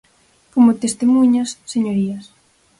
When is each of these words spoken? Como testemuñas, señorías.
Como 0.53 0.77
testemuñas, 0.83 1.49
señorías. 1.73 2.25